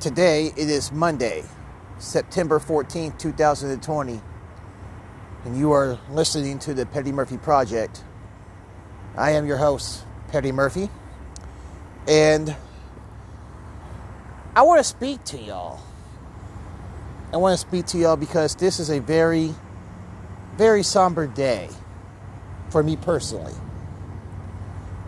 Today 0.00 0.52
it 0.56 0.70
is 0.70 0.92
Monday, 0.92 1.42
September 1.98 2.60
14th, 2.60 3.18
2020, 3.18 4.20
and 5.44 5.58
you 5.58 5.72
are 5.72 5.98
listening 6.12 6.60
to 6.60 6.72
the 6.72 6.86
Petty 6.86 7.10
Murphy 7.10 7.36
Project. 7.36 8.04
I 9.16 9.32
am 9.32 9.44
your 9.44 9.56
host, 9.56 10.04
Petty 10.28 10.52
Murphy, 10.52 10.88
and 12.06 12.54
I 14.54 14.62
want 14.62 14.78
to 14.78 14.84
speak 14.84 15.24
to 15.24 15.38
y'all. 15.38 15.80
I 17.32 17.38
want 17.38 17.58
to 17.58 17.66
speak 17.66 17.86
to 17.86 17.98
y'all 17.98 18.16
because 18.16 18.54
this 18.54 18.78
is 18.78 18.90
a 18.90 19.00
very, 19.00 19.52
very 20.56 20.84
somber 20.84 21.26
day 21.26 21.68
for 22.70 22.84
me 22.84 22.94
personally. 22.94 23.54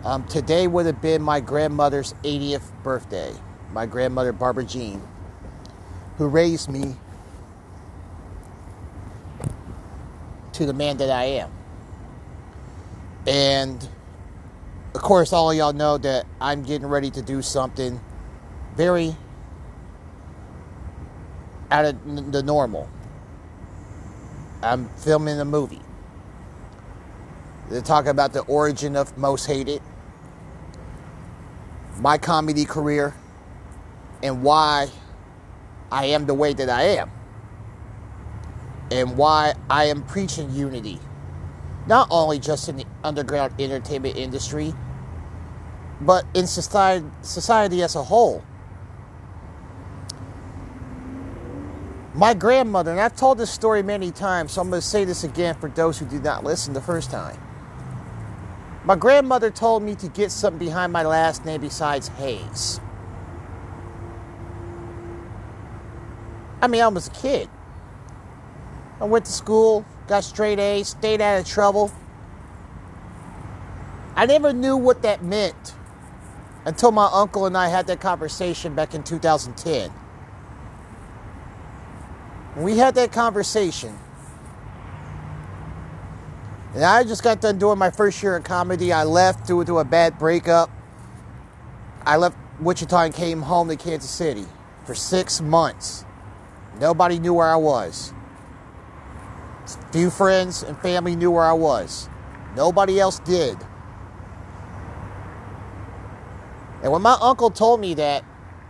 Um, 0.03 0.25
today 0.25 0.67
would 0.67 0.85
have 0.85 1.01
been 1.01 1.21
my 1.21 1.39
grandmother's 1.39 2.13
80th 2.23 2.69
birthday. 2.83 3.33
My 3.73 3.85
grandmother, 3.85 4.33
Barbara 4.33 4.65
Jean, 4.65 5.01
who 6.17 6.27
raised 6.27 6.69
me 6.69 6.95
to 10.53 10.65
the 10.65 10.73
man 10.73 10.97
that 10.97 11.09
I 11.09 11.23
am. 11.23 11.51
And 13.25 13.87
of 14.93 15.01
course, 15.01 15.31
all 15.31 15.51
of 15.51 15.57
y'all 15.57 15.73
know 15.73 15.97
that 15.99 16.25
I'm 16.39 16.63
getting 16.63 16.87
ready 16.87 17.09
to 17.11 17.21
do 17.21 17.41
something 17.41 17.99
very 18.75 19.15
out 21.71 21.85
of 21.85 22.31
the 22.31 22.43
normal. 22.43 22.89
I'm 24.61 24.89
filming 24.97 25.39
a 25.39 25.45
movie. 25.45 25.81
They're 27.69 27.81
talking 27.81 28.11
about 28.11 28.33
the 28.33 28.41
origin 28.41 28.97
of 28.97 29.17
Most 29.17 29.45
Hated, 29.45 29.81
my 31.99 32.17
comedy 32.17 32.65
career, 32.65 33.15
and 34.23 34.43
why 34.43 34.87
I 35.91 36.05
am 36.05 36.25
the 36.25 36.33
way 36.33 36.53
that 36.53 36.69
I 36.69 36.83
am, 36.83 37.11
and 38.91 39.17
why 39.17 39.53
I 39.69 39.85
am 39.85 40.03
preaching 40.03 40.51
unity, 40.51 40.99
not 41.87 42.07
only 42.11 42.39
just 42.39 42.69
in 42.69 42.77
the 42.77 42.85
underground 43.03 43.53
entertainment 43.59 44.15
industry, 44.15 44.73
but 46.01 46.25
in 46.33 46.47
society, 46.47 47.05
society 47.21 47.83
as 47.83 47.95
a 47.95 48.03
whole. 48.03 48.43
My 52.13 52.33
grandmother, 52.33 52.91
and 52.91 52.99
I've 52.99 53.15
told 53.15 53.37
this 53.37 53.51
story 53.51 53.83
many 53.83 54.11
times, 54.11 54.51
so 54.51 54.61
I'm 54.61 54.69
going 54.69 54.81
to 54.81 54.87
say 54.87 55.05
this 55.05 55.23
again 55.23 55.55
for 55.55 55.69
those 55.69 55.97
who 55.97 56.05
did 56.05 56.23
not 56.23 56.43
listen 56.43 56.73
the 56.73 56.81
first 56.81 57.09
time. 57.09 57.39
My 58.83 58.95
grandmother 58.95 59.51
told 59.51 59.83
me 59.83 59.95
to 59.95 60.07
get 60.09 60.31
something 60.31 60.59
behind 60.59 60.91
my 60.91 61.03
last 61.03 61.45
name 61.45 61.61
besides 61.61 62.09
Hayes. 62.09 62.81
I 66.61 66.67
mean, 66.67 66.81
I 66.81 66.87
was 66.87 67.07
a 67.07 67.11
kid. 67.11 67.49
I 68.99 69.05
went 69.05 69.25
to 69.25 69.31
school, 69.31 69.85
got 70.07 70.23
straight 70.23 70.59
A's, 70.59 70.89
stayed 70.89 71.21
out 71.21 71.39
of 71.39 71.47
trouble. 71.47 71.91
I 74.15 74.25
never 74.25 74.53
knew 74.53 74.77
what 74.77 75.01
that 75.01 75.23
meant 75.23 75.73
until 76.65 76.91
my 76.91 77.09
uncle 77.11 77.45
and 77.45 77.57
I 77.57 77.69
had 77.69 77.87
that 77.87 77.99
conversation 77.99 78.75
back 78.75 78.93
in 78.93 79.03
2010. 79.03 79.89
When 82.53 82.65
we 82.65 82.77
had 82.77 82.93
that 82.95 83.11
conversation, 83.11 83.97
and 86.73 86.85
I 86.85 87.03
just 87.03 87.23
got 87.23 87.41
done 87.41 87.57
doing 87.57 87.77
my 87.77 87.89
first 87.89 88.21
year 88.23 88.37
of 88.37 88.43
comedy. 88.43 88.93
I 88.93 89.03
left 89.03 89.47
due 89.47 89.63
to 89.65 89.79
a 89.79 89.83
bad 89.83 90.17
breakup. 90.17 90.69
I 92.05 92.17
left 92.17 92.37
Wichita 92.59 92.97
and 92.97 93.13
came 93.13 93.41
home 93.41 93.67
to 93.67 93.75
Kansas 93.75 94.09
City 94.09 94.45
for 94.85 94.95
six 94.95 95.41
months. 95.41 96.05
Nobody 96.79 97.19
knew 97.19 97.33
where 97.33 97.47
I 97.47 97.55
was. 97.55 98.13
Few 99.91 100.09
friends 100.09 100.63
and 100.63 100.77
family 100.79 101.15
knew 101.15 101.31
where 101.31 101.43
I 101.43 101.53
was. 101.53 102.09
Nobody 102.55 102.99
else 102.99 103.19
did. 103.19 103.57
And 106.81 106.91
when 106.91 107.01
my 107.01 107.17
uncle 107.21 107.51
told 107.51 107.79
me 107.79 107.93
that, 107.95 108.23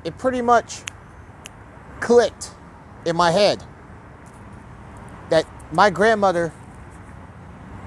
it 0.04 0.18
pretty 0.18 0.42
much 0.42 0.82
clicked 2.00 2.52
in 3.06 3.16
my 3.16 3.32
head 3.32 3.64
that 5.30 5.46
my 5.72 5.90
grandmother 5.90 6.52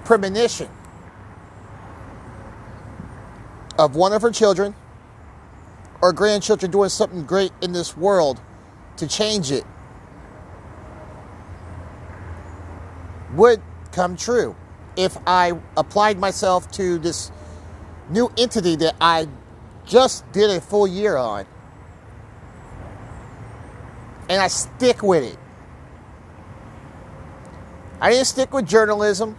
premonition 0.05 0.69
of 3.79 3.97
one 3.97 4.13
of 4.13 4.23
her 4.23 4.31
children 4.31 4.75
or 6.01 6.13
grandchildren 6.13 6.71
doing 6.71 6.89
something 6.89 7.25
great 7.25 7.53
in 7.61 7.73
this 7.73 7.97
world 7.97 8.41
to 8.97 9.07
change 9.07 9.51
it 9.51 9.65
would 13.37 13.63
come 13.93 14.17
true 14.17 14.57
if 14.97 15.17
I 15.27 15.53
applied 15.77 16.19
myself 16.19 16.71
to 16.73 16.99
this 16.99 17.31
new 18.11 18.31
entity 18.39 18.77
that 18.77 18.95
I 19.01 19.29
just 19.87 20.31
did 20.33 20.51
a 20.51 20.61
full 20.61 20.87
year 20.87 21.17
on 21.17 21.47
and 24.29 24.41
I 24.41 24.49
stick 24.49 25.03
with 25.03 25.25
it. 25.25 25.39
I 28.01 28.11
didn't 28.11 28.27
stick 28.27 28.53
with 28.53 28.67
journalism. 28.67 29.37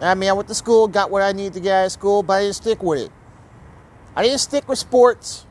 I 0.00 0.14
mean, 0.14 0.28
I 0.28 0.32
went 0.32 0.48
to 0.48 0.54
school, 0.54 0.88
got 0.88 1.10
what 1.10 1.22
I 1.22 1.32
needed 1.32 1.54
to 1.54 1.60
get 1.60 1.72
out 1.72 1.86
of 1.86 1.92
school, 1.92 2.22
but 2.22 2.34
I 2.34 2.42
didn't 2.42 2.56
stick 2.56 2.82
with 2.82 3.00
it. 3.00 3.12
I 4.16 4.22
didn't 4.22 4.40
stick 4.40 4.68
with 4.68 4.78
sports 4.78 5.46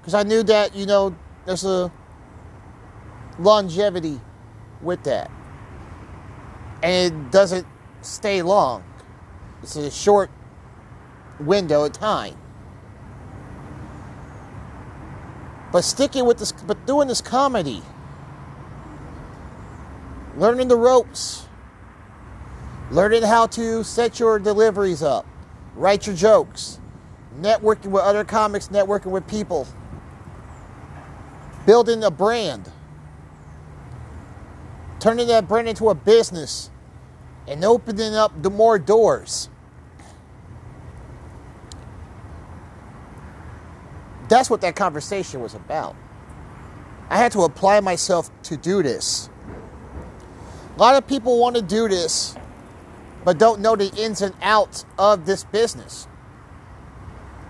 because 0.00 0.14
I 0.14 0.22
knew 0.22 0.42
that, 0.44 0.74
you 0.74 0.86
know, 0.86 1.14
there's 1.46 1.64
a 1.64 1.92
longevity 3.38 4.20
with 4.80 5.02
that. 5.04 5.30
And 6.82 7.12
it 7.12 7.30
doesn't 7.30 7.66
stay 8.02 8.42
long, 8.42 8.82
it's 9.62 9.76
a 9.76 9.90
short 9.90 10.30
window 11.38 11.84
of 11.84 11.92
time. 11.92 12.36
But 15.72 15.84
sticking 15.84 16.26
with 16.26 16.38
this, 16.38 16.52
but 16.52 16.84
doing 16.86 17.08
this 17.08 17.20
comedy, 17.20 17.82
learning 20.36 20.68
the 20.68 20.76
ropes, 20.76 21.46
learning 22.90 23.22
how 23.22 23.46
to 23.46 23.82
set 23.82 24.20
your 24.20 24.38
deliveries 24.38 25.02
up, 25.02 25.26
write 25.74 26.06
your 26.06 26.16
jokes, 26.16 26.78
networking 27.40 27.86
with 27.86 28.02
other 28.02 28.24
comics, 28.24 28.68
networking 28.68 29.12
with 29.12 29.26
people, 29.26 29.66
building 31.64 32.04
a 32.04 32.10
brand, 32.10 32.70
turning 35.00 35.26
that 35.28 35.48
brand 35.48 35.68
into 35.68 35.88
a 35.88 35.94
business, 35.94 36.70
and 37.46 37.64
opening 37.64 38.14
up 38.14 38.42
the 38.42 38.50
more 38.50 38.78
doors. 38.78 39.48
That's 44.28 44.48
what 44.48 44.60
that 44.62 44.76
conversation 44.76 45.40
was 45.40 45.54
about. 45.54 45.94
I 47.10 47.18
had 47.18 47.32
to 47.32 47.42
apply 47.42 47.80
myself 47.80 48.30
to 48.44 48.56
do 48.56 48.82
this. 48.82 49.28
A 50.74 50.78
lot 50.78 50.96
of 50.96 51.06
people 51.06 51.38
want 51.38 51.56
to 51.56 51.62
do 51.62 51.88
this 51.88 52.34
but 53.24 53.38
don't 53.38 53.60
know 53.60 53.76
the 53.76 53.92
ins 53.94 54.20
and 54.20 54.34
outs 54.42 54.84
of 54.98 55.26
this 55.26 55.44
business. 55.44 56.08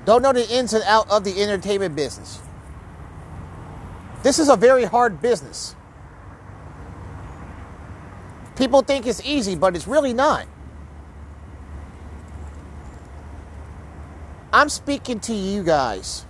Don't 0.04 0.22
know 0.22 0.32
the 0.32 0.48
ins 0.48 0.72
and 0.72 0.84
outs 0.84 1.10
of 1.10 1.24
the 1.24 1.42
entertainment 1.42 1.96
business. 1.96 2.40
This 4.22 4.38
is 4.38 4.48
a 4.48 4.56
very 4.56 4.84
hard 4.84 5.22
business. 5.22 5.74
People 8.56 8.82
think 8.82 9.06
it's 9.06 9.24
easy, 9.24 9.56
but 9.56 9.76
it's 9.76 9.86
really 9.86 10.12
not. 10.12 10.46
I'm 14.52 14.68
speaking 14.68 15.20
to 15.20 15.34
you 15.34 15.62
guys. 15.62 16.26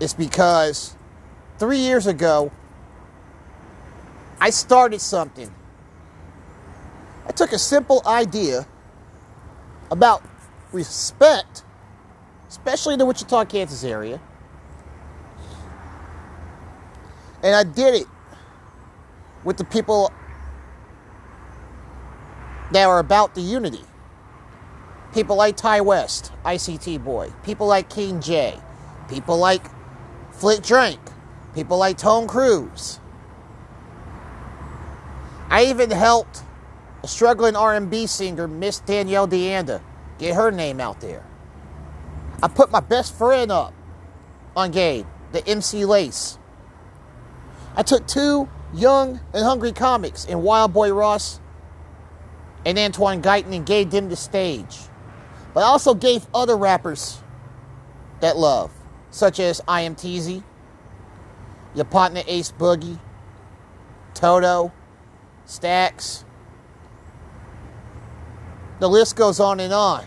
It's 0.00 0.14
because 0.14 0.96
three 1.58 1.78
years 1.78 2.06
ago, 2.06 2.52
I 4.40 4.50
started 4.50 5.00
something 5.00 5.52
I 7.28 7.32
took 7.32 7.52
a 7.52 7.58
simple 7.58 8.02
idea 8.06 8.66
about 9.90 10.22
respect, 10.72 11.62
especially 12.48 12.94
in 12.94 12.98
the 12.98 13.04
Wichita, 13.04 13.44
Kansas 13.44 13.84
area, 13.84 14.18
and 17.42 17.54
I 17.54 17.64
did 17.64 17.94
it 17.94 18.06
with 19.44 19.58
the 19.58 19.64
people 19.64 20.10
that 22.72 22.86
are 22.86 22.98
about 22.98 23.34
the 23.34 23.40
unity. 23.40 23.84
People 25.14 25.36
like 25.36 25.56
Ty 25.56 25.80
West, 25.80 26.32
ICT 26.44 27.02
Boy, 27.02 27.32
people 27.42 27.66
like 27.66 27.88
King 27.88 28.20
J, 28.20 28.58
people 29.08 29.38
like 29.38 29.64
Flint 30.32 30.64
Drank, 30.64 31.00
people 31.54 31.78
like 31.78 31.96
Tone 31.96 32.26
Cruz. 32.28 33.00
I 35.50 35.64
even 35.64 35.90
helped 35.90 36.42
a 37.02 37.08
struggling 37.08 37.56
R&B 37.56 38.06
singer, 38.06 38.46
Miss 38.46 38.80
Danielle 38.80 39.26
Deanda. 39.26 39.80
Get 40.18 40.34
her 40.34 40.50
name 40.50 40.80
out 40.80 41.00
there. 41.00 41.24
I 42.42 42.48
put 42.48 42.70
my 42.70 42.80
best 42.80 43.16
friend 43.16 43.50
up 43.50 43.72
on 44.54 44.70
game, 44.70 45.06
the 45.32 45.46
MC 45.48 45.84
Lace. 45.84 46.38
I 47.74 47.82
took 47.82 48.06
two 48.06 48.48
young 48.74 49.20
and 49.32 49.44
hungry 49.44 49.72
comics 49.72 50.24
in 50.24 50.42
Wild 50.42 50.72
Boy 50.72 50.92
Ross 50.92 51.40
and 52.64 52.78
Antoine 52.78 53.22
Guyton 53.22 53.54
and 53.54 53.64
gave 53.64 53.90
them 53.90 54.08
the 54.08 54.16
stage. 54.16 54.78
But 55.54 55.62
also 55.62 55.94
gave 55.94 56.26
other 56.34 56.56
rappers 56.56 57.20
that 58.20 58.36
love, 58.36 58.70
such 59.10 59.40
as 59.40 59.60
I 59.66 59.82
Am 59.82 59.94
Teasy, 59.94 60.42
your 61.74 61.84
partner 61.84 62.22
Ace 62.26 62.52
Boogie, 62.52 63.00
Toto, 64.14 64.72
Stacks. 65.44 66.24
The 68.80 68.88
list 68.88 69.16
goes 69.16 69.40
on 69.40 69.60
and 69.60 69.72
on. 69.72 70.04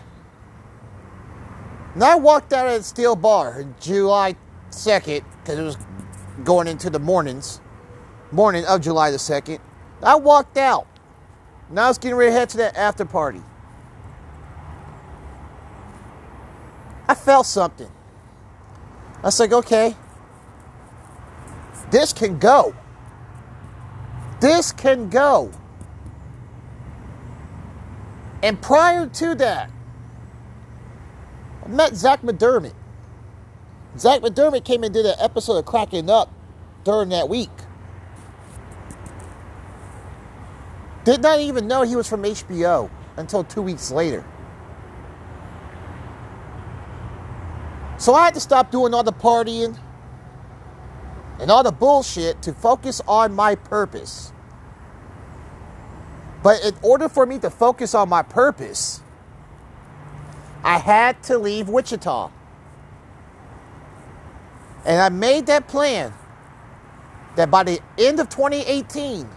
And 1.94 2.04
I 2.04 2.16
walked 2.16 2.52
out 2.52 2.68
of 2.68 2.78
the 2.78 2.82
Steel 2.84 3.16
Bar 3.16 3.66
July 3.80 4.36
2nd, 4.70 5.24
because 5.42 5.58
it 5.58 5.62
was 5.62 5.76
going 6.44 6.66
into 6.66 6.88
the 6.88 6.98
mornings, 6.98 7.60
morning 8.30 8.64
of 8.64 8.80
July 8.80 9.10
the 9.10 9.18
2nd. 9.18 9.58
I 10.02 10.16
walked 10.16 10.56
out. 10.56 10.86
Now 11.72 11.86
I 11.86 11.88
was 11.88 11.96
getting 11.96 12.16
ready 12.16 12.30
to 12.30 12.38
head 12.38 12.48
to 12.50 12.56
that 12.58 12.76
after 12.76 13.06
party. 13.06 13.40
I 17.08 17.14
felt 17.14 17.46
something. 17.46 17.90
I 19.18 19.22
was 19.22 19.40
like, 19.40 19.52
okay, 19.52 19.96
this 21.90 22.12
can 22.12 22.38
go. 22.38 22.74
This 24.40 24.70
can 24.70 25.08
go. 25.08 25.50
And 28.42 28.60
prior 28.60 29.06
to 29.06 29.34
that, 29.36 29.70
I 31.64 31.68
met 31.68 31.94
Zach 31.94 32.20
McDermott. 32.22 32.74
Zach 33.96 34.20
McDermott 34.20 34.64
came 34.64 34.82
and 34.84 34.92
did 34.92 35.06
an 35.06 35.14
episode 35.18 35.56
of 35.56 35.64
Cracking 35.64 36.10
Up 36.10 36.30
during 36.84 37.08
that 37.10 37.28
week. 37.28 37.50
Did 41.04 41.22
not 41.22 41.40
even 41.40 41.66
know 41.66 41.82
he 41.82 41.96
was 41.96 42.08
from 42.08 42.22
HBO 42.22 42.88
until 43.16 43.44
two 43.44 43.62
weeks 43.62 43.90
later. 43.90 44.24
So 47.98 48.14
I 48.14 48.24
had 48.24 48.34
to 48.34 48.40
stop 48.40 48.70
doing 48.70 48.94
all 48.94 49.02
the 49.02 49.12
partying 49.12 49.78
and 51.40 51.50
all 51.50 51.62
the 51.62 51.72
bullshit 51.72 52.42
to 52.42 52.52
focus 52.52 53.00
on 53.06 53.34
my 53.34 53.54
purpose. 53.54 54.32
But 56.42 56.64
in 56.64 56.74
order 56.82 57.08
for 57.08 57.26
me 57.26 57.38
to 57.38 57.50
focus 57.50 57.94
on 57.94 58.08
my 58.08 58.22
purpose, 58.22 59.00
I 60.64 60.78
had 60.78 61.22
to 61.24 61.38
leave 61.38 61.68
Wichita. 61.68 62.30
And 64.84 65.00
I 65.00 65.08
made 65.08 65.46
that 65.46 65.68
plan 65.68 66.12
that 67.36 67.50
by 67.50 67.62
the 67.62 67.80
end 67.98 68.18
of 68.20 68.28
2018, 68.28 69.28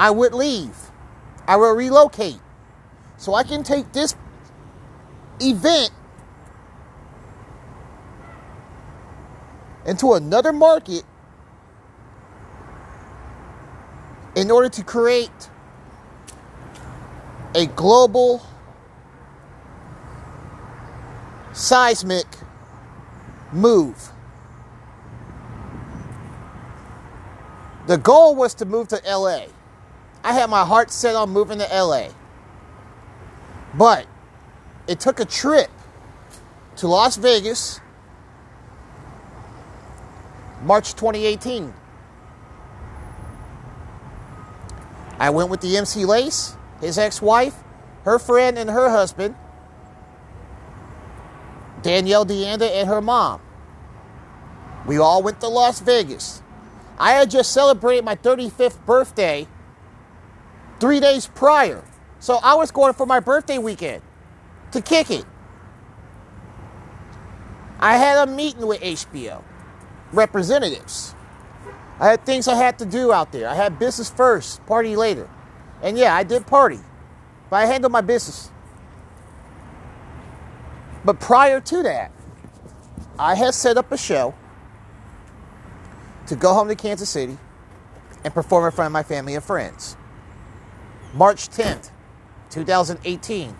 I 0.00 0.10
would 0.10 0.32
leave. 0.32 0.74
I 1.46 1.56
will 1.56 1.74
relocate. 1.74 2.40
So 3.18 3.34
I 3.34 3.42
can 3.42 3.62
take 3.62 3.92
this 3.92 4.16
event 5.40 5.90
into 9.84 10.14
another 10.14 10.54
market 10.54 11.02
in 14.34 14.50
order 14.50 14.70
to 14.70 14.82
create 14.82 15.50
a 17.54 17.66
global 17.66 18.42
seismic 21.52 22.26
move. 23.52 24.12
The 27.86 27.98
goal 27.98 28.34
was 28.34 28.54
to 28.54 28.64
move 28.64 28.88
to 28.88 29.02
LA. 29.06 29.59
I 30.22 30.32
had 30.32 30.50
my 30.50 30.64
heart 30.64 30.90
set 30.90 31.14
on 31.16 31.30
moving 31.30 31.58
to 31.58 31.68
LA. 31.72 32.08
But 33.74 34.06
it 34.86 35.00
took 35.00 35.20
a 35.20 35.24
trip 35.24 35.70
to 36.76 36.88
Las 36.88 37.16
Vegas, 37.16 37.80
March 40.62 40.94
2018. 40.94 41.72
I 45.18 45.30
went 45.30 45.50
with 45.50 45.60
the 45.60 45.76
MC 45.76 46.04
Lace, 46.04 46.56
his 46.80 46.98
ex 46.98 47.20
wife, 47.20 47.54
her 48.04 48.18
friend, 48.18 48.58
and 48.58 48.70
her 48.70 48.90
husband, 48.90 49.34
Danielle 51.82 52.24
Deanda, 52.24 52.70
and 52.70 52.88
her 52.88 53.00
mom. 53.00 53.40
We 54.86 54.98
all 54.98 55.22
went 55.22 55.40
to 55.40 55.48
Las 55.48 55.80
Vegas. 55.80 56.42
I 56.98 57.12
had 57.12 57.30
just 57.30 57.52
celebrated 57.52 58.04
my 58.04 58.16
35th 58.16 58.84
birthday 58.84 59.46
three 60.80 61.00
days 61.00 61.28
prior. 61.28 61.84
So 62.18 62.38
I 62.42 62.54
was 62.54 62.70
going 62.70 62.94
for 62.94 63.06
my 63.06 63.20
birthday 63.20 63.58
weekend 63.58 64.02
to 64.72 64.80
kick 64.80 65.10
it. 65.10 65.24
I 67.78 67.96
had 67.96 68.28
a 68.28 68.30
meeting 68.30 68.66
with 68.66 68.80
HBO 68.80 69.42
representatives. 70.12 71.14
I 71.98 72.08
had 72.08 72.26
things 72.26 72.48
I 72.48 72.54
had 72.54 72.78
to 72.78 72.86
do 72.86 73.12
out 73.12 73.32
there. 73.32 73.48
I 73.48 73.54
had 73.54 73.78
business 73.78 74.10
first, 74.10 74.64
party 74.66 74.96
later. 74.96 75.28
And 75.82 75.98
yeah, 75.98 76.14
I 76.14 76.24
did 76.24 76.46
party, 76.46 76.80
but 77.50 77.56
I 77.56 77.66
handled 77.66 77.92
my 77.92 78.00
business. 78.00 78.50
But 81.04 81.20
prior 81.20 81.60
to 81.60 81.82
that, 81.82 82.12
I 83.18 83.34
had 83.34 83.54
set 83.54 83.76
up 83.78 83.92
a 83.92 83.98
show 83.98 84.34
to 86.26 86.36
go 86.36 86.54
home 86.54 86.68
to 86.68 86.74
Kansas 86.76 87.08
City 87.10 87.38
and 88.24 88.34
perform 88.34 88.66
in 88.66 88.72
front 88.72 88.86
of 88.86 88.92
my 88.92 89.02
family 89.02 89.34
and 89.34 89.44
friends. 89.44 89.96
March 91.12 91.48
10th, 91.48 91.90
2018, 92.50 93.56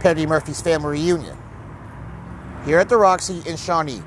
Petty 0.00 0.26
Murphy's 0.26 0.62
family 0.62 0.98
reunion 0.98 1.36
here 2.64 2.78
at 2.78 2.88
the 2.88 2.96
Roxy 2.96 3.42
in 3.46 3.56
Shawnee. 3.56 4.02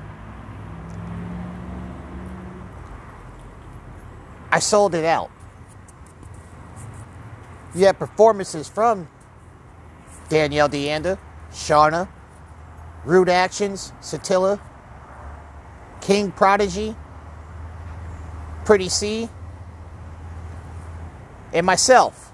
I 4.50 4.58
sold 4.58 4.94
it 4.94 5.04
out. 5.04 5.30
You 7.74 7.86
had 7.86 7.98
performances 7.98 8.68
from 8.68 9.08
Danielle 10.28 10.68
Deanda, 10.68 11.18
Shauna, 11.52 12.08
Rude 13.04 13.28
Actions, 13.28 13.92
Satilla, 14.00 14.60
King 16.00 16.32
Prodigy, 16.32 16.96
Pretty 18.64 18.88
C, 18.88 19.28
and 21.52 21.66
myself. 21.66 22.32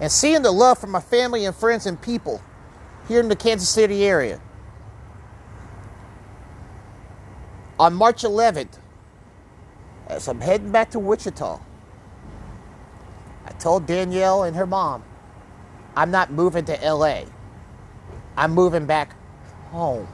And 0.00 0.10
seeing 0.10 0.42
the 0.42 0.50
love 0.50 0.78
from 0.78 0.90
my 0.90 1.00
family 1.00 1.44
and 1.44 1.54
friends 1.54 1.86
and 1.86 2.00
people 2.00 2.40
here 3.06 3.20
in 3.20 3.28
the 3.28 3.36
Kansas 3.36 3.68
City 3.68 4.04
area. 4.04 4.40
On 7.78 7.94
March 7.94 8.22
11th, 8.22 8.78
as 10.06 10.28
I'm 10.28 10.40
heading 10.40 10.70
back 10.70 10.90
to 10.90 10.98
Wichita, 10.98 11.60
I 13.46 13.52
told 13.52 13.86
Danielle 13.86 14.44
and 14.44 14.56
her 14.56 14.66
mom, 14.66 15.02
I'm 15.96 16.10
not 16.10 16.32
moving 16.32 16.64
to 16.66 16.72
LA. 16.82 17.22
I'm 18.36 18.52
moving 18.52 18.86
back 18.86 19.14
home. 19.70 20.06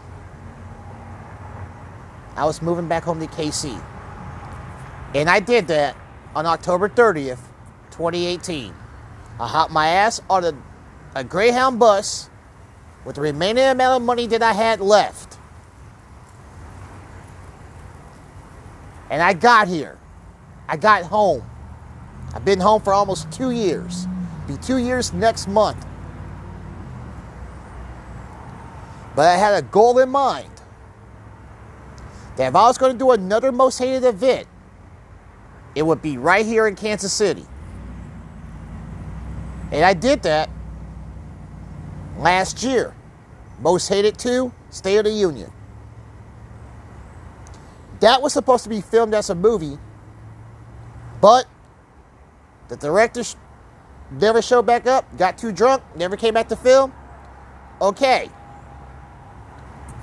I 2.35 2.45
was 2.45 2.61
moving 2.61 2.89
back 2.89 3.05
home 3.05 3.21
to 3.21 3.27
KC. 3.27 3.83
And 5.15 5.29
I 5.31 5.41
did 5.41 5.69
that 5.69 5.97
on 6.37 6.45
October 6.45 6.87
30th, 6.87 7.41
2018. 7.93 8.75
I 9.41 9.49
hopped 9.49 9.73
my 9.73 9.89
ass 9.89 10.21
on 10.29 10.45
a, 10.45 10.53
a 11.15 11.25
Greyhound 11.25 11.79
bus 11.79 12.29
with 13.07 13.17
the 13.17 13.23
remaining 13.23 13.65
amount 13.65 14.03
of 14.03 14.07
money 14.07 14.27
that 14.27 14.43
I 14.43 14.53
had 14.53 14.83
left. 14.83 15.39
And 19.09 19.23
I 19.23 19.33
got 19.33 19.67
here. 19.67 19.97
I 20.69 20.77
got 20.77 21.05
home. 21.05 21.43
I've 22.35 22.45
been 22.45 22.61
home 22.61 22.83
for 22.83 22.93
almost 22.93 23.33
two 23.33 23.51
years. 23.51 24.07
Be 24.47 24.59
two 24.59 24.77
years 24.77 25.15
next 25.15 25.49
month. 25.49 25.87
But 29.15 29.29
I 29.29 29.37
had 29.39 29.55
a 29.55 29.63
goal 29.63 29.99
in 30.01 30.11
mind 30.11 30.51
that 32.37 32.49
if 32.49 32.55
I 32.55 32.67
was 32.67 32.77
going 32.77 32.93
to 32.93 32.99
do 32.99 33.13
another 33.13 33.51
most 33.53 33.79
hated 33.79 34.05
event, 34.05 34.47
it 35.77 35.85
would 35.85 36.01
be 36.01 36.17
right 36.17 36.45
here 36.45 36.67
in 36.67 36.75
Kansas 36.75 37.13
City. 37.13 37.45
And 39.71 39.85
I 39.85 39.93
did 39.93 40.23
that 40.23 40.49
last 42.19 42.63
year. 42.63 42.95
Most 43.61 43.89
hated 43.89 44.19
2, 44.19 44.53
State 44.71 44.97
of 44.97 45.05
the 45.05 45.11
Union. 45.11 45.53
That 48.01 48.23
was 48.23 48.33
supposed 48.33 48.65
to 48.65 48.71
be 48.71 48.81
filmed 48.81 49.15
as 49.15 49.29
a 49.29 49.35
movie, 49.35 49.79
but 51.21 51.47
the 52.69 52.77
director 52.77 53.23
never 54.11 54.41
showed 54.41 54.65
back 54.67 54.87
up, 54.87 55.05
got 55.19 55.37
too 55.37 55.53
drunk, 55.53 55.83
never 55.95 56.17
came 56.17 56.35
back 56.35 56.49
to 56.49 56.57
film. 56.57 56.93
Okay. 57.81 58.31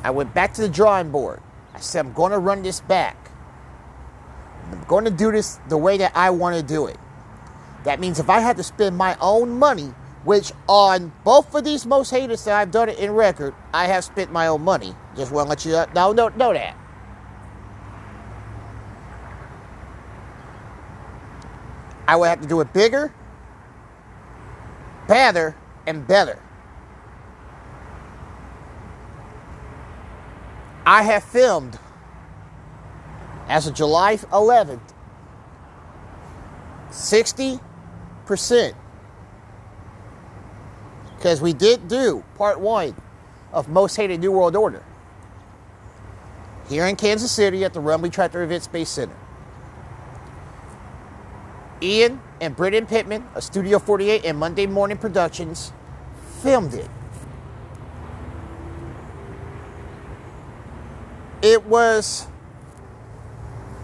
I 0.04 0.12
went 0.12 0.34
back 0.34 0.54
to 0.56 0.62
the 0.62 0.70
drawing 0.70 1.10
board. 1.10 1.42
I 1.74 1.80
said, 1.80 2.06
I'm 2.06 2.14
going 2.14 2.32
to 2.32 2.40
run 2.40 2.62
this 2.62 2.80
back. 2.82 3.32
I'm 4.72 4.84
going 4.86 5.06
to 5.06 5.12
do 5.12 5.32
this 5.32 5.60
the 5.70 5.78
way 5.78 5.98
that 5.98 6.12
I 6.16 6.30
want 6.30 6.56
to 6.56 6.64
do 6.64 6.88
it. 6.88 6.98
That 7.84 8.00
means 8.00 8.20
if 8.20 8.30
I 8.30 8.40
had 8.40 8.58
to 8.58 8.64
spend 8.64 8.98
my 8.98 9.18
own 9.20 9.52
money, 9.60 9.94
which 10.24 10.52
on 10.68 11.12
both 11.24 11.54
of 11.54 11.64
these 11.64 11.86
most 11.86 12.10
hated 12.10 12.40
that 12.40 12.56
I've 12.56 12.72
done 12.72 12.90
it 12.90 12.98
in 12.98 13.12
record, 13.12 13.54
I 13.74 13.88
have 13.88 14.04
spent 14.04 14.32
my 14.32 14.48
own 14.48 14.62
money. 14.62 14.96
Just 15.16 15.32
want 15.32 15.48
to 15.48 15.50
let 15.50 15.66
you 15.66 15.94
know, 15.94 16.14
know, 16.14 16.30
know 16.30 16.54
that. 16.54 16.78
I 22.08 22.16
would 22.16 22.28
have 22.28 22.42
to 22.42 22.48
do 22.48 22.60
it 22.62 22.74
bigger, 22.74 23.14
better, 25.08 25.56
and 25.88 26.06
better. 26.06 26.40
I 30.86 31.04
have 31.04 31.24
filmed 31.24 31.80
as 33.48 33.68
of 33.68 33.74
July 33.74 34.18
11th 34.18 34.80
60% 36.90 37.60
because 41.16 41.42
we 41.42 41.54
did 41.54 41.88
do 41.88 42.24
part 42.36 42.60
one 42.60 42.96
of 43.52 43.70
Most 43.70 43.96
Hated 43.96 44.20
New 44.20 44.32
World 44.32 44.56
Order 44.56 44.84
here 46.70 46.86
in 46.86 46.96
Kansas 46.96 47.32
City 47.32 47.64
at 47.64 47.74
the 47.74 47.80
Rumbly 47.80 48.10
Tractor 48.10 48.44
Event 48.44 48.64
Space 48.64 48.90
Center. 48.90 49.16
Ian 51.82 52.22
and 52.40 52.56
Britton 52.56 52.86
Pittman 52.86 53.28
of 53.36 53.44
Studio 53.44 53.80
48 53.80 54.24
and 54.26 54.38
Monday 54.38 54.66
Morning 54.66 54.98
Productions 54.98 55.74
filmed 56.42 56.74
it. 56.74 56.90
It 61.42 61.66
was, 61.66 62.28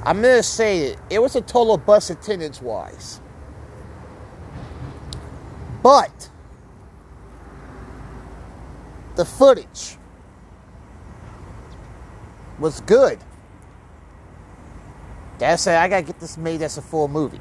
I'm 0.04 0.22
going 0.22 0.38
to 0.38 0.44
say 0.44 0.80
it, 0.80 1.00
it 1.10 1.22
was 1.22 1.36
a 1.36 1.42
total 1.42 1.78
bus 1.78 2.10
attendance 2.10 2.62
wise. 2.62 3.22
But 5.84 6.30
the 9.16 9.26
footage 9.26 9.98
was 12.60 12.82
good. 12.82 13.20
That's 15.40 15.66
it. 15.68 15.76
I 15.76 15.88
gotta 15.88 16.04
get 16.04 16.20
this 16.20 16.38
made 16.38 16.62
as 16.62 16.78
a 16.78 16.82
full 16.82 17.08
movie. 17.08 17.40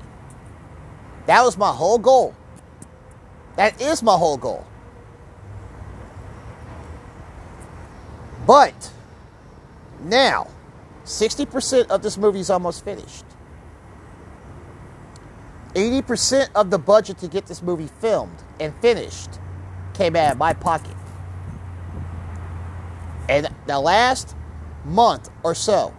That 1.27 1.43
was 1.43 1.59
my 1.59 1.73
whole 1.73 1.99
goal. 1.99 2.35
That 3.57 3.81
is 3.81 4.03
my 4.03 4.17
whole 4.17 4.37
goal. 4.37 4.65
But 8.47 8.91
now, 10.05 10.47
60% 11.09 11.89
of 11.89 12.03
this 12.03 12.19
movie 12.19 12.41
is 12.41 12.51
almost 12.51 12.85
finished. 12.85 13.25
80% 15.73 16.51
of 16.55 16.69
the 16.69 16.79
budget 16.79 17.17
to 17.19 17.29
get 17.29 17.47
this 17.47 17.63
movie 17.63 17.89
filmed 18.01 18.37
and 18.61 18.75
finished 18.83 19.41
came 19.95 20.15
out 20.17 20.33
of 20.33 20.39
my 20.39 20.53
pocket. 20.53 20.95
And 23.27 23.49
the 23.67 23.81
last 23.81 24.37
month 24.85 25.31
or 25.43 25.55
so, 25.55 25.95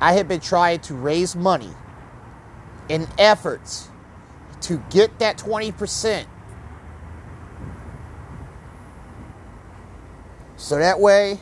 I 0.00 0.12
have 0.12 0.28
been 0.28 0.40
trying 0.40 0.78
to 0.80 0.94
raise 0.94 1.34
money 1.34 1.72
in 2.88 3.08
efforts 3.18 3.88
to 4.62 4.80
get 4.90 5.18
that 5.18 5.36
20%. 5.36 6.26
So 10.56 10.78
that 10.78 11.00
way, 11.00 11.40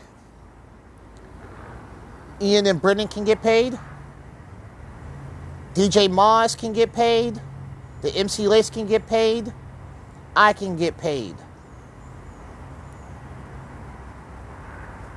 Ian 2.40 2.66
and 2.66 2.80
Brendan 2.80 3.08
can 3.08 3.24
get 3.24 3.42
paid. 3.42 3.78
DJ 5.74 6.10
Moss 6.10 6.54
can 6.54 6.72
get 6.72 6.92
paid. 6.92 7.40
The 8.02 8.14
MC 8.14 8.48
Lace 8.48 8.70
can 8.70 8.86
get 8.86 9.06
paid. 9.06 9.52
I 10.34 10.52
can 10.52 10.76
get 10.76 10.98
paid. 10.98 11.34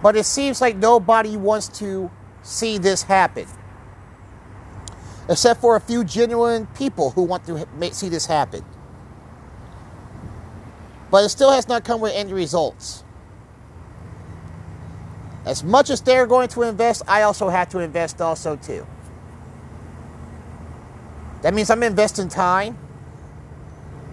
But 0.02 0.16
it 0.16 0.26
seems 0.26 0.62
like 0.62 0.78
nobody 0.78 1.36
wants 1.36 1.68
to 1.80 2.10
see 2.42 2.78
this 2.78 3.04
happen 3.04 3.46
except 5.30 5.62
for 5.62 5.76
a 5.76 5.80
few 5.80 6.04
genuine 6.04 6.66
people 6.68 7.12
who 7.12 7.22
want 7.24 7.46
to 7.46 7.66
see 7.94 8.10
this 8.10 8.26
happen. 8.26 8.66
But 11.12 11.24
it 11.24 11.30
still 11.30 11.52
has 11.52 11.68
not 11.68 11.86
come 11.86 12.02
with 12.02 12.14
any 12.14 12.34
results. 12.34 13.04
As 15.50 15.63
much 15.63 15.89
as 15.89 16.00
they're 16.01 16.27
going 16.27 16.48
to 16.50 16.62
invest, 16.62 17.01
I 17.08 17.24
also 17.24 17.50
have 17.50 17.70
to 17.70 17.79
invest 17.79 18.22
also 18.22 18.56
too. 18.56 18.86
That 21.41 21.56
means 21.56 21.72
I'm 21.72 21.82
investing 21.82 22.29
time 22.29 22.77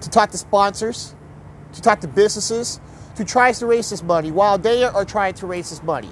to 0.00 0.08
talk 0.08 0.30
to 0.30 0.38
sponsors, 0.38 1.14
to 1.74 1.82
talk 1.82 2.00
to 2.00 2.08
businesses, 2.08 2.80
to 3.16 3.24
try 3.26 3.52
to 3.52 3.66
raise 3.66 3.90
this 3.90 4.02
money 4.02 4.30
while 4.30 4.56
they 4.56 4.82
are 4.82 5.04
trying 5.04 5.34
to 5.34 5.46
raise 5.46 5.68
this 5.68 5.82
money. 5.82 6.10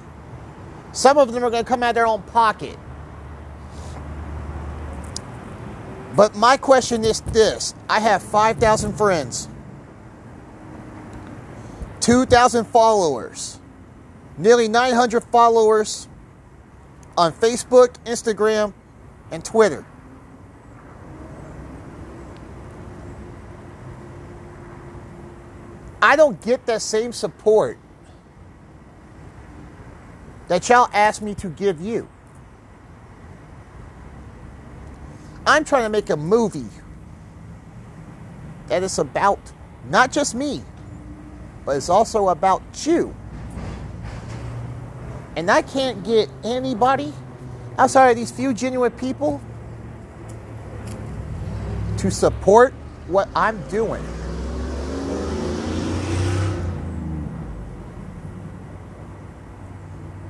Some 0.93 1.17
of 1.17 1.33
them 1.33 1.43
are 1.43 1.49
going 1.49 1.65
to 1.65 1.69
come 1.69 1.83
out 1.83 1.91
of 1.91 1.95
their 1.95 2.07
own 2.07 2.21
pocket. 2.25 2.79
But 6.15 6.37
my 6.37 6.59
question 6.59 7.03
is 7.03 7.23
this 7.23 7.75
I 7.89 8.01
have 8.01 8.23
5,000 8.23 8.93
friends, 8.93 9.49
2,000 12.01 12.67
followers, 12.67 13.59
nearly 14.37 14.69
900 14.69 15.23
followers 15.25 16.09
on 17.17 17.33
Facebook, 17.33 17.95
Instagram, 18.05 18.73
and 19.31 19.45
Twitter. 19.45 19.87
I 26.03 26.17
don't 26.17 26.41
get 26.43 26.67
that 26.67 26.83
same 26.83 27.13
support 27.13 27.79
that 30.49 30.69
y'all 30.69 30.91
ask 30.93 31.23
me 31.23 31.35
to 31.37 31.49
give 31.49 31.81
you. 31.81 32.09
I'm 35.47 35.65
trying 35.65 35.85
to 35.85 35.89
make 35.89 36.11
a 36.11 36.17
movie 36.17 36.69
that 38.69 38.83
is 38.83 38.99
about 38.99 39.41
not 39.89 40.13
just 40.13 40.35
me, 40.35 40.63
but 41.65 41.77
it's 41.77 41.89
also 41.89 42.29
about 42.29 42.63
you. 42.87 43.15
And 45.37 45.51
I 45.51 45.63
can't 45.63 46.05
get 46.05 46.29
anybody 46.45 47.13
outside 47.79 48.11
of 48.11 48.17
these 48.17 48.31
few 48.31 48.55
genuine 48.55 48.93
people 48.93 49.41
to 51.99 52.11
support 52.11 52.73
what 53.07 53.29
I'm 53.35 53.61
doing. 53.69 54.05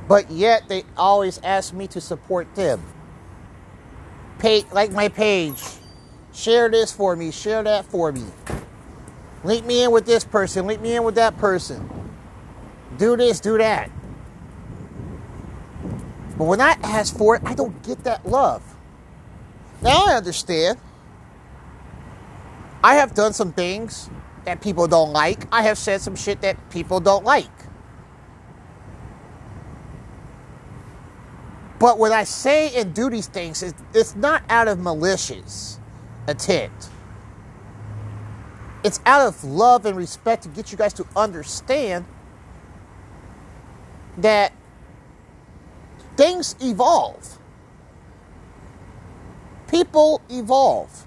But 0.08 0.30
yet 0.30 0.68
they 0.68 0.84
always 0.96 1.40
ask 1.42 1.72
me 1.72 1.86
to 1.88 2.00
support 2.00 2.54
them 2.54 2.82
page, 4.38 4.66
like 4.72 4.92
my 4.92 5.08
page. 5.08 5.62
Share 6.34 6.68
this 6.68 6.92
for 6.92 7.16
me. 7.16 7.30
Share 7.30 7.62
that 7.62 7.86
for 7.86 8.12
me. 8.12 8.24
Link 9.42 9.64
me 9.66 9.84
in 9.84 9.90
with 9.90 10.06
this 10.06 10.24
person. 10.24 10.66
Link 10.66 10.80
me 10.80 10.96
in 10.96 11.04
with 11.04 11.14
that 11.14 11.38
person. 11.38 11.88
Do 12.98 13.16
this, 13.16 13.40
do 13.40 13.58
that. 13.58 13.90
But 16.36 16.44
when 16.44 16.60
I 16.60 16.72
ask 16.82 17.16
for 17.16 17.36
it, 17.36 17.42
I 17.44 17.54
don't 17.54 17.82
get 17.82 18.04
that 18.04 18.26
love. 18.26 18.62
Now 19.82 20.06
I 20.06 20.14
understand. 20.14 20.78
I 22.82 22.96
have 22.96 23.14
done 23.14 23.32
some 23.32 23.52
things 23.52 24.10
that 24.44 24.60
people 24.60 24.86
don't 24.86 25.12
like. 25.12 25.46
I 25.52 25.62
have 25.62 25.78
said 25.78 26.00
some 26.00 26.16
shit 26.16 26.40
that 26.42 26.70
people 26.70 27.00
don't 27.00 27.24
like. 27.24 27.48
But 31.78 31.98
when 31.98 32.12
I 32.12 32.24
say 32.24 32.74
and 32.76 32.94
do 32.94 33.10
these 33.10 33.26
things, 33.26 33.62
it's 33.92 34.16
not 34.16 34.42
out 34.48 34.68
of 34.68 34.78
malicious 34.78 35.78
intent. 36.28 36.72
It's 38.82 39.00
out 39.06 39.26
of 39.26 39.44
love 39.44 39.86
and 39.86 39.96
respect 39.96 40.42
to 40.44 40.48
get 40.48 40.72
you 40.72 40.78
guys 40.78 40.92
to 40.94 41.06
understand 41.16 42.04
that 44.18 44.52
things 46.16 46.56
evolve. 46.60 47.38
People 49.68 50.20
evolve. 50.28 51.06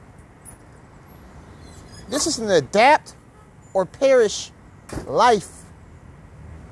This 2.10 2.28
is 2.28 2.40
an 2.40 2.50
adapt 2.50 3.16
or 3.74 3.86
perish 3.86 4.52
life 5.06 5.64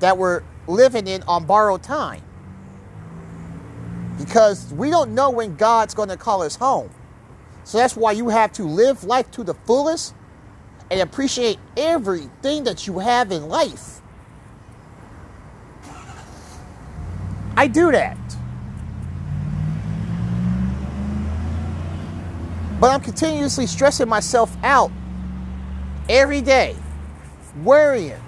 that 0.00 0.16
we're 0.18 0.42
living 0.66 1.06
in 1.06 1.22
on 1.24 1.46
borrowed 1.46 1.82
time 1.82 2.22
because 4.18 4.72
we 4.72 4.90
don't 4.90 5.14
know 5.14 5.30
when 5.30 5.56
God's 5.56 5.94
going 5.94 6.08
to 6.08 6.16
call 6.16 6.42
us 6.42 6.56
home. 6.56 6.90
So 7.64 7.78
that's 7.78 7.96
why 7.96 8.12
you 8.12 8.28
have 8.28 8.52
to 8.52 8.64
live 8.64 9.04
life 9.04 9.30
to 9.32 9.44
the 9.44 9.54
fullest 9.54 10.14
and 10.90 11.00
appreciate 11.00 11.58
everything 11.76 12.64
that 12.64 12.86
you 12.86 12.98
have 13.00 13.32
in 13.32 13.48
life. 13.48 14.00
I 17.56 17.66
do 17.66 17.90
that. 17.92 18.18
But 22.78 22.90
I'm 22.90 23.00
continuously 23.00 23.66
stressing 23.66 24.08
myself 24.08 24.54
out 24.62 24.92
every 26.08 26.42
day, 26.42 26.76
worrying 27.62 28.20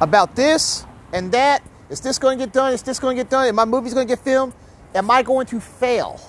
about 0.00 0.34
this 0.34 0.84
and 1.12 1.30
that. 1.32 1.62
Is 1.88 2.00
this 2.00 2.18
going 2.18 2.38
to 2.38 2.44
get 2.44 2.52
done? 2.52 2.72
Is 2.72 2.82
this 2.82 2.98
going 2.98 3.16
to 3.16 3.22
get 3.22 3.30
done? 3.30 3.46
Is 3.46 3.52
my 3.52 3.64
movie's 3.64 3.94
going 3.94 4.08
to 4.08 4.12
get 4.12 4.24
filmed? 4.24 4.54
Am 4.94 5.10
I 5.10 5.22
going 5.22 5.46
to 5.46 5.60
fail? 5.60 6.20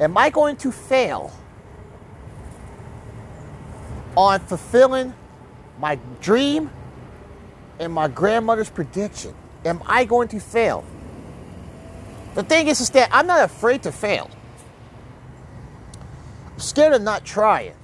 Am 0.00 0.16
I 0.18 0.30
going 0.30 0.56
to 0.56 0.72
fail 0.72 1.32
on 4.16 4.40
fulfilling 4.40 5.14
my 5.78 5.98
dream 6.20 6.70
and 7.78 7.92
my 7.92 8.08
grandmother's 8.08 8.70
prediction? 8.70 9.34
Am 9.64 9.82
I 9.86 10.04
going 10.04 10.28
to 10.28 10.40
fail? 10.40 10.84
The 12.34 12.42
thing 12.42 12.68
is, 12.68 12.80
is 12.80 12.90
that 12.90 13.08
I'm 13.12 13.26
not 13.26 13.42
afraid 13.42 13.82
to 13.84 13.92
fail. 13.92 14.30
I'm 16.52 16.60
scared 16.60 16.92
of 16.94 17.02
not 17.02 17.24
trying. 17.24 17.74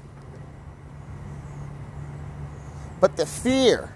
But 3.01 3.17
the 3.17 3.27
fear 3.27 3.93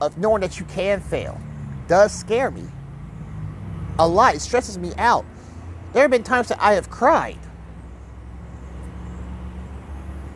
of 0.00 0.18
knowing 0.18 0.40
that 0.40 0.58
you 0.58 0.66
can 0.66 1.00
fail 1.00 1.40
does 1.86 2.12
scare 2.12 2.50
me 2.50 2.64
a 3.98 4.08
lot. 4.08 4.34
It 4.34 4.40
stresses 4.40 4.78
me 4.78 4.92
out. 4.98 5.24
There 5.92 6.02
have 6.02 6.10
been 6.10 6.24
times 6.24 6.48
that 6.48 6.60
I 6.60 6.72
have 6.72 6.90
cried 6.90 7.38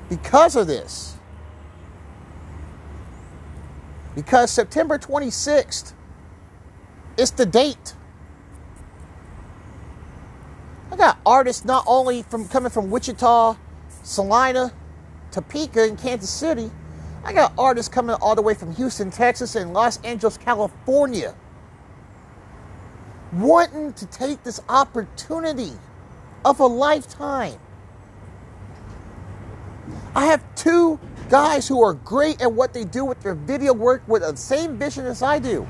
because 0.08 0.54
of 0.54 0.66
this. 0.66 1.15
Because 4.16 4.50
September 4.50 4.98
26th 4.98 5.92
is 7.16 7.30
the 7.30 7.46
date. 7.46 7.94
I 10.90 10.96
got 10.96 11.18
artists 11.24 11.64
not 11.64 11.84
only 11.86 12.22
from 12.24 12.48
coming 12.48 12.70
from 12.70 12.90
Wichita, 12.90 13.56
Salina, 14.02 14.72
Topeka, 15.30 15.84
and 15.84 15.98
Kansas 15.98 16.30
City. 16.30 16.72
I 17.24 17.32
got 17.32 17.52
artists 17.58 17.88
coming 17.88 18.16
all 18.16 18.34
the 18.34 18.42
way 18.42 18.54
from 18.54 18.74
Houston, 18.74 19.12
Texas, 19.12 19.54
and 19.54 19.72
Los 19.72 20.00
Angeles, 20.02 20.38
California 20.38 21.36
wanting 23.32 23.92
to 23.94 24.06
take 24.06 24.42
this 24.44 24.60
opportunity 24.68 25.72
of 26.44 26.60
a 26.60 26.66
lifetime. 26.66 27.58
I 30.14 30.26
have 30.26 30.42
two 30.54 30.98
guys 31.28 31.66
who 31.66 31.82
are 31.82 31.94
great 31.94 32.40
at 32.40 32.52
what 32.52 32.72
they 32.72 32.84
do 32.84 33.04
with 33.04 33.20
their 33.20 33.34
video 33.34 33.72
work 33.72 34.02
with 34.06 34.22
the 34.22 34.36
same 34.36 34.78
vision 34.78 35.06
as 35.06 35.22
I 35.22 35.38
do. 35.38 35.66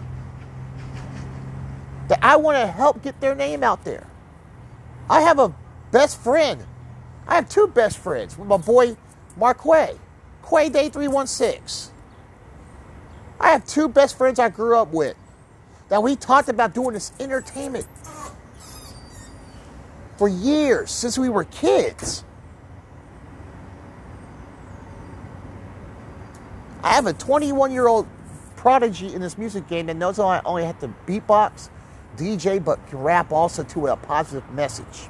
That 2.08 2.18
I 2.22 2.36
want 2.36 2.58
to 2.58 2.66
help 2.66 3.02
get 3.02 3.20
their 3.20 3.34
name 3.34 3.62
out 3.62 3.84
there. 3.84 4.06
I 5.08 5.22
have 5.22 5.38
a 5.38 5.54
best 5.90 6.20
friend. 6.22 6.64
I 7.26 7.34
have 7.36 7.48
two 7.48 7.66
best 7.68 7.98
friends. 7.98 8.38
My 8.38 8.56
boy 8.56 8.96
Mark 9.36 9.62
Quay. 9.62 9.98
Quay 10.48 10.68
Day 10.68 10.88
316. 10.88 11.92
I 13.40 13.50
have 13.50 13.66
two 13.66 13.88
best 13.88 14.16
friends 14.16 14.38
I 14.38 14.48
grew 14.48 14.76
up 14.76 14.92
with 14.92 15.16
that 15.88 16.02
we 16.02 16.16
talked 16.16 16.48
about 16.48 16.74
doing 16.74 16.94
this 16.94 17.12
entertainment 17.20 17.86
for 20.16 20.28
years 20.28 20.90
since 20.90 21.18
we 21.18 21.28
were 21.28 21.44
kids. 21.44 22.24
I 26.86 26.90
have 26.90 27.06
a 27.06 27.12
21 27.12 27.72
year 27.72 27.88
old 27.88 28.06
prodigy 28.54 29.12
in 29.12 29.20
this 29.20 29.36
music 29.36 29.66
game 29.66 29.86
that 29.86 29.96
knows 29.96 30.20
I 30.20 30.40
only 30.44 30.64
have 30.64 30.78
to 30.78 30.94
beatbox, 31.04 31.68
DJ, 32.16 32.64
but 32.64 32.86
can 32.86 33.00
rap 33.00 33.32
also 33.32 33.64
to 33.64 33.88
a 33.88 33.96
positive 33.96 34.48
message. 34.52 35.08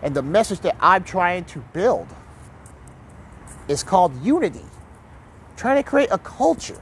And 0.00 0.14
the 0.14 0.22
message 0.22 0.60
that 0.60 0.76
I'm 0.78 1.02
trying 1.02 1.44
to 1.46 1.58
build 1.72 2.06
is 3.66 3.82
called 3.82 4.22
unity. 4.22 4.64
trying 5.56 5.82
to 5.82 5.82
create 5.82 6.08
a 6.12 6.18
culture 6.18 6.80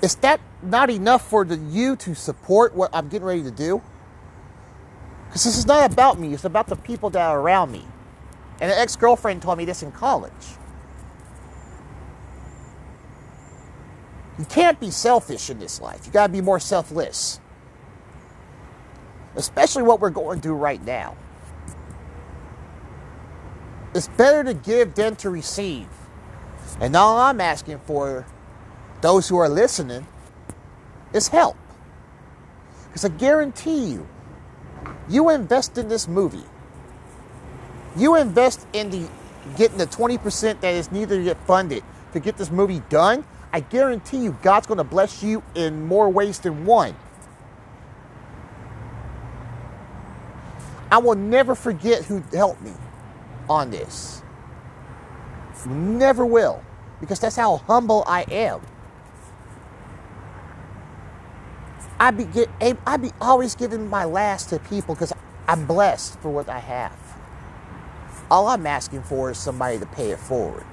is 0.00 0.14
that 0.16 0.40
not 0.62 0.90
enough 0.90 1.28
for 1.28 1.44
the 1.44 1.56
you 1.56 1.96
to 1.96 2.14
support 2.14 2.72
what 2.76 2.90
I'm 2.92 3.08
getting 3.08 3.26
ready 3.26 3.42
to 3.42 3.50
do? 3.50 3.82
Because 5.26 5.42
this 5.42 5.58
is 5.58 5.66
not 5.66 5.90
about 5.90 6.20
me, 6.20 6.34
it's 6.34 6.44
about 6.44 6.68
the 6.68 6.76
people 6.76 7.10
that 7.10 7.20
are 7.20 7.40
around 7.40 7.72
me. 7.72 7.84
And 8.62 8.70
an 8.70 8.78
ex 8.78 8.94
girlfriend 8.94 9.42
told 9.42 9.58
me 9.58 9.64
this 9.64 9.82
in 9.82 9.90
college. 9.90 10.32
You 14.38 14.44
can't 14.44 14.78
be 14.78 14.92
selfish 14.92 15.50
in 15.50 15.58
this 15.58 15.80
life. 15.80 16.06
You 16.06 16.12
got 16.12 16.28
to 16.28 16.32
be 16.32 16.40
more 16.40 16.60
selfless. 16.60 17.40
Especially 19.34 19.82
what 19.82 20.00
we're 20.00 20.10
going 20.10 20.40
through 20.40 20.54
right 20.54 20.82
now. 20.84 21.16
It's 23.94 24.06
better 24.08 24.44
to 24.44 24.54
give 24.54 24.94
than 24.94 25.16
to 25.16 25.28
receive. 25.28 25.88
And 26.80 26.94
all 26.94 27.18
I'm 27.18 27.40
asking 27.40 27.80
for 27.80 28.26
those 29.00 29.28
who 29.28 29.38
are 29.38 29.48
listening 29.48 30.06
is 31.12 31.28
help. 31.28 31.56
Because 32.86 33.04
I 33.04 33.08
guarantee 33.08 33.86
you, 33.86 34.08
you 35.08 35.30
invest 35.30 35.76
in 35.78 35.88
this 35.88 36.06
movie, 36.06 36.44
you 37.96 38.16
invest 38.16 38.66
in 38.72 38.90
the 38.90 39.08
getting 39.56 39.78
the 39.78 39.86
20% 39.86 40.60
that 40.60 40.74
is 40.74 40.92
needed 40.92 41.16
to 41.16 41.24
get 41.24 41.46
funded 41.46 41.82
to 42.12 42.20
get 42.20 42.36
this 42.36 42.50
movie 42.50 42.82
done, 42.88 43.24
I 43.52 43.60
guarantee 43.60 44.18
you 44.18 44.36
God's 44.42 44.66
going 44.66 44.78
to 44.78 44.84
bless 44.84 45.22
you 45.22 45.42
in 45.54 45.86
more 45.86 46.08
ways 46.08 46.38
than 46.38 46.64
one. 46.64 46.94
I 50.90 50.98
will 50.98 51.14
never 51.14 51.54
forget 51.54 52.04
who 52.04 52.22
helped 52.32 52.62
me 52.62 52.72
on 53.48 53.70
this. 53.70 54.22
Never 55.66 56.26
will, 56.26 56.62
because 57.00 57.20
that's 57.20 57.36
how 57.36 57.58
humble 57.58 58.04
I 58.06 58.22
am. 58.30 58.60
I 62.00 62.10
be 62.10 62.24
get, 62.24 62.48
I 62.86 62.96
be 62.96 63.12
always 63.20 63.54
giving 63.54 63.88
my 63.88 64.04
last 64.04 64.50
to 64.50 64.58
people 64.58 64.94
because 64.94 65.12
I'm 65.48 65.66
blessed 65.66 66.18
for 66.20 66.30
what 66.30 66.48
I 66.48 66.58
have. 66.58 67.11
All 68.32 68.48
I'm 68.48 68.66
asking 68.66 69.02
for 69.02 69.30
is 69.32 69.38
somebody 69.38 69.78
to 69.78 69.86
pay 69.86 70.12
it 70.12 70.18
forward. 70.18 70.64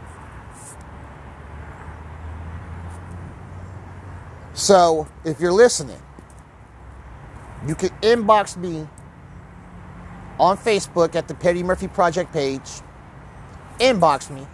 So 4.54 5.08
if 5.26 5.42
you're 5.42 5.52
listening, 5.52 6.02
you 7.68 7.76
can 7.76 7.90
inbox 8.02 8.58
me 8.58 8.88
on 10.40 10.58
Facebook 10.58 11.16
at 11.16 11.28
the 11.28 11.36
Petty 11.36 11.64
Murphy 11.64 11.90
Project 11.90 12.34
page. 12.34 12.70
Inbox 13.80 14.30
me 14.34 14.48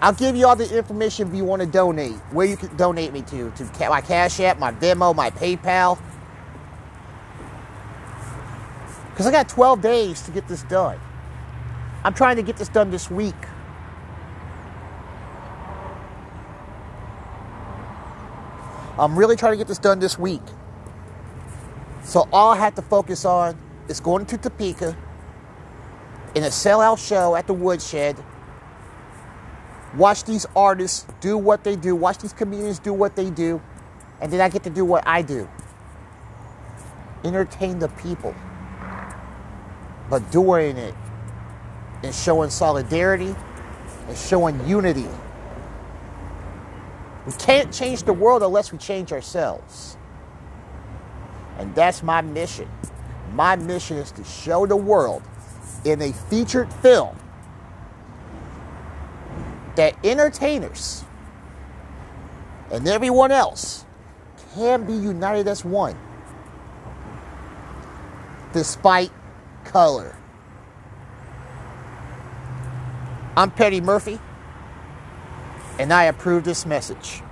I'll 0.00 0.12
give 0.12 0.36
you 0.36 0.46
all 0.46 0.54
the 0.54 0.76
information 0.76 1.28
if 1.28 1.34
you 1.34 1.44
want 1.44 1.60
to 1.60 1.66
donate, 1.66 2.14
where 2.30 2.46
you 2.46 2.56
can 2.56 2.74
donate 2.76 3.12
me 3.12 3.22
to, 3.22 3.50
to 3.50 3.64
my 3.90 4.00
Cash 4.00 4.38
App, 4.40 4.58
my 4.58 4.70
Venmo, 4.70 5.14
my 5.14 5.30
PayPal. 5.30 5.98
Because 9.10 9.26
I 9.26 9.32
got 9.32 9.48
12 9.48 9.82
days 9.82 10.22
to 10.22 10.30
get 10.30 10.46
this 10.46 10.62
done. 10.64 11.00
I'm 12.08 12.14
trying 12.14 12.36
to 12.36 12.42
get 12.42 12.56
this 12.56 12.70
done 12.70 12.90
this 12.90 13.10
week. 13.10 13.34
I'm 18.98 19.14
really 19.14 19.36
trying 19.36 19.52
to 19.52 19.58
get 19.58 19.68
this 19.68 19.76
done 19.76 19.98
this 19.98 20.18
week. 20.18 20.40
So 22.04 22.26
all 22.32 22.52
I 22.52 22.56
have 22.56 22.74
to 22.76 22.82
focus 22.82 23.26
on 23.26 23.58
is 23.88 24.00
going 24.00 24.24
to 24.24 24.38
Topeka 24.38 24.96
in 26.34 26.44
a 26.44 26.46
sellout 26.46 26.96
show 26.96 27.36
at 27.36 27.46
the 27.46 27.52
Woodshed 27.52 28.16
watch 29.94 30.24
these 30.24 30.46
artists 30.56 31.04
do 31.20 31.36
what 31.36 31.62
they 31.62 31.76
do, 31.76 31.94
watch 31.94 32.16
these 32.16 32.32
comedians 32.32 32.78
do 32.78 32.94
what 32.94 33.16
they 33.16 33.28
do, 33.28 33.60
and 34.22 34.32
then 34.32 34.40
I 34.40 34.48
get 34.48 34.62
to 34.62 34.70
do 34.70 34.86
what 34.86 35.06
I 35.06 35.20
do 35.20 35.46
entertain 37.22 37.78
the 37.78 37.88
people. 37.88 38.34
But 40.08 40.30
doing 40.30 40.78
it 40.78 40.94
and 42.02 42.14
showing 42.14 42.50
solidarity 42.50 43.34
and 44.08 44.16
showing 44.16 44.66
unity. 44.66 45.06
We 47.26 47.32
can't 47.32 47.72
change 47.72 48.04
the 48.04 48.12
world 48.12 48.42
unless 48.42 48.72
we 48.72 48.78
change 48.78 49.12
ourselves. 49.12 49.96
And 51.58 51.74
that's 51.74 52.02
my 52.02 52.20
mission. 52.20 52.68
My 53.32 53.56
mission 53.56 53.98
is 53.98 54.10
to 54.12 54.24
show 54.24 54.66
the 54.66 54.76
world 54.76 55.22
in 55.84 56.00
a 56.02 56.12
featured 56.12 56.72
film 56.74 57.16
that 59.76 59.94
entertainers 60.04 61.04
and 62.70 62.86
everyone 62.88 63.30
else 63.30 63.84
can 64.54 64.84
be 64.84 64.92
united 64.92 65.46
as 65.48 65.64
one 65.64 65.96
despite 68.52 69.10
color. 69.64 70.16
I'm 73.38 73.52
Petty 73.52 73.80
Murphy. 73.80 74.18
and 75.78 75.92
I 75.92 76.06
approve 76.06 76.42
this 76.42 76.66
message. 76.66 77.22